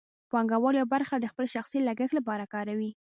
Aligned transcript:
پانګوال 0.31 0.73
یوه 0.77 0.91
برخه 0.95 1.15
د 1.19 1.25
خپل 1.31 1.45
شخصي 1.55 1.79
لګښت 1.87 2.13
لپاره 2.19 2.43
کاروي 2.53 2.91